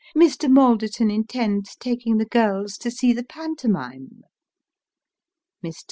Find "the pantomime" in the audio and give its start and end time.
3.13-4.23